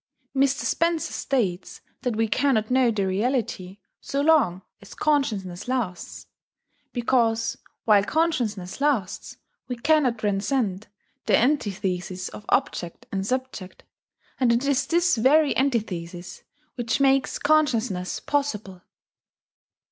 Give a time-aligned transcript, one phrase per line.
[0.35, 0.61] Mr.
[0.63, 6.25] Spencer states that we cannot know the Reality so long as consciousness lasts,
[6.91, 9.37] because while consciousness lasts
[9.67, 10.87] we cannot transcend
[11.27, 13.83] the antithesis of Object and Subject,
[14.39, 16.41] and it is this very antithesis
[16.73, 18.81] which makes consciousness possible.